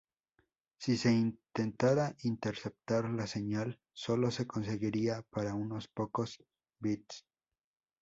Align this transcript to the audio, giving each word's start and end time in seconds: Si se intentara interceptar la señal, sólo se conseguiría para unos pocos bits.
Si 0.79 0.97
se 0.97 1.11
intentara 1.13 2.15
interceptar 2.23 3.07
la 3.11 3.27
señal, 3.27 3.79
sólo 3.93 4.31
se 4.31 4.47
conseguiría 4.47 5.21
para 5.29 5.53
unos 5.53 5.87
pocos 5.89 6.39
bits. 6.79 7.27